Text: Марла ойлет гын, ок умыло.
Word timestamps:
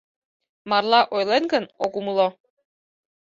Марла 0.69 1.01
ойлет 1.15 1.43
гын, 1.51 1.63
ок 1.85 1.93
умыло. 1.99 2.27